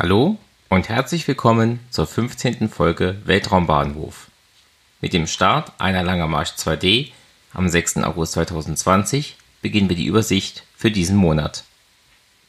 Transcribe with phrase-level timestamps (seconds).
[0.00, 0.38] Hallo
[0.68, 2.68] und herzlich willkommen zur 15.
[2.68, 4.28] Folge Weltraumbahnhof.
[5.00, 7.08] Mit dem Start einer Langer Marsch 2D
[7.52, 7.96] am 6.
[8.04, 11.64] August 2020 beginnen wir die Übersicht für diesen Monat.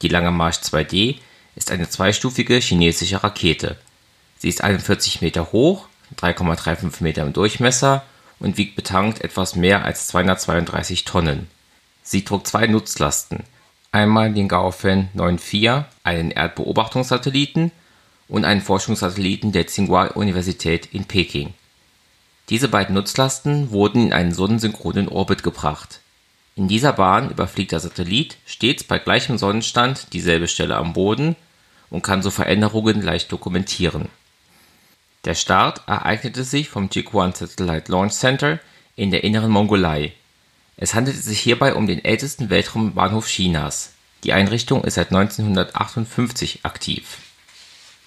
[0.00, 1.16] Die Langer Marsch 2D
[1.54, 3.76] ist eine zweistufige chinesische Rakete.
[4.38, 8.04] Sie ist 41 Meter hoch, 3,35 Meter im Durchmesser
[8.38, 11.50] und wiegt betankt etwas mehr als 232 Tonnen.
[12.02, 13.44] Sie trug zwei Nutzlasten,
[13.94, 17.70] einmal den Gaofen 9-4, einen Erdbeobachtungssatelliten
[18.28, 21.54] und einen Forschungssatelliten der Tsinghua-Universität in Peking.
[22.50, 26.00] Diese beiden Nutzlasten wurden in einen sonnensynchronen Orbit gebracht.
[26.56, 31.36] In dieser Bahn überfliegt der Satellit stets bei gleichem Sonnenstand dieselbe Stelle am Boden
[31.88, 34.08] und kann so Veränderungen leicht dokumentieren.
[35.24, 38.58] Der Start ereignete sich vom Jiuquan Satellite Launch Center
[38.96, 40.12] in der Inneren Mongolei
[40.76, 43.92] es handelte sich hierbei um den ältesten Weltraumbahnhof Chinas.
[44.24, 47.18] Die Einrichtung ist seit 1958 aktiv.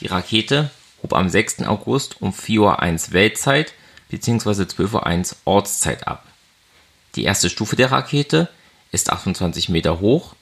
[0.00, 0.70] Die Rakete
[1.02, 1.62] hob am 6.
[1.62, 3.72] August um 4:01 Uhr Weltzeit
[4.08, 4.62] bzw.
[4.62, 6.26] 12:01 Uhr Ortszeit ab.
[7.14, 8.48] Die erste Stufe der Rakete
[8.92, 10.34] ist 28 Meter hoch,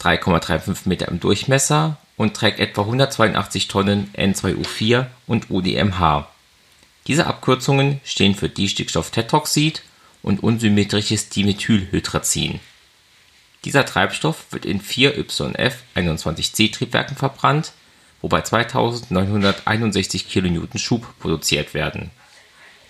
[0.00, 6.28] 3,35 Meter im Durchmesser und trägt etwa 182 Tonnen N2O4 und UDMH.
[7.06, 9.82] Diese Abkürzungen stehen für Distickstofftetroxid
[10.22, 12.60] und unsymmetrisches Dimethylhydrazin.
[13.64, 17.72] Dieser Treibstoff wird in vier YF-21C-Triebwerken verbrannt,
[18.22, 22.10] wobei 2961 kN Schub produziert werden.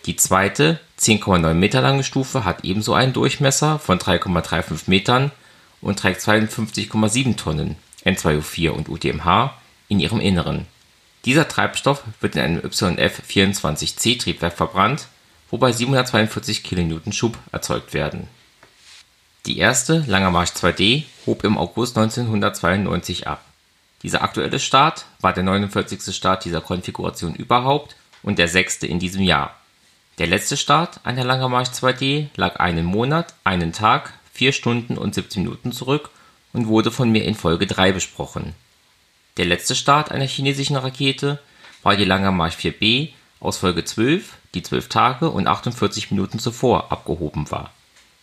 [0.07, 5.31] Die zweite, 10,9 Meter lange Stufe hat ebenso einen Durchmesser von 3,35 Metern
[5.81, 9.55] und trägt 52,7 Tonnen N2O4 und UTMH
[9.89, 10.67] in ihrem Inneren.
[11.27, 15.09] Dieser Treibstoff wird in einem YF-24C-Triebwerk verbrannt
[15.51, 18.29] wobei 742 kN Schub erzeugt werden.
[19.47, 23.45] Die erste Langer Marsch 2D hob im August 1992 ab.
[24.03, 26.15] Dieser aktuelle Start war der 49.
[26.15, 29.57] Start dieser Konfiguration überhaupt und der sechste in diesem Jahr.
[30.19, 35.15] Der letzte Start einer Langer Marsch 2D lag einen Monat, einen Tag, vier Stunden und
[35.15, 36.11] 17 Minuten zurück
[36.53, 38.55] und wurde von mir in Folge 3 besprochen.
[39.37, 41.39] Der letzte Start einer chinesischen Rakete
[41.83, 43.11] war die Langer Marsch 4B
[43.41, 47.71] aus Folge 12 die 12 Tage und 48 Minuten zuvor abgehoben war.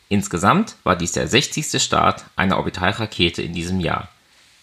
[0.10, 1.82] Insgesamt war dies der 60.
[1.82, 4.10] Start einer Orbitalrakete in diesem Jahr.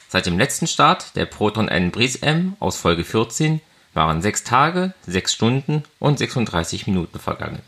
[0.08, 3.60] Seit dem letzten Start der Proton N Bris M aus Folge 14
[3.94, 7.62] waren 6 Tage, 6 Stunden und 36 Minuten vergangen.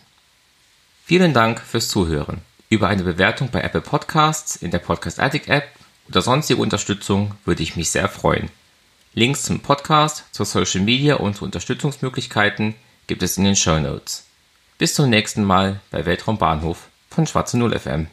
[1.04, 2.40] Vielen Dank fürs Zuhören.
[2.68, 5.68] Über eine Bewertung bei Apple Podcasts, in der Podcast Addict App
[6.08, 8.50] oder sonstige Unterstützung würde ich mich sehr freuen.
[9.14, 12.74] Links zum Podcast, zur Social Media und zu Unterstützungsmöglichkeiten
[13.06, 14.24] gibt es in den Show Notes.
[14.78, 18.08] Bis zum nächsten Mal bei Weltraumbahnhof von Schwarze Null FM.